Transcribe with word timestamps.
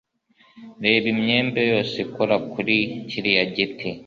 Reba 0.83 1.05
imyembe 1.13 1.61
yose 1.71 1.95
ikura 2.05 2.35
kuri 2.51 2.75
kiriya 3.09 3.43
giti. 3.55 3.89